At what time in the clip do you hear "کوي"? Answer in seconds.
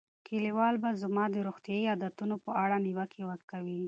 3.51-3.79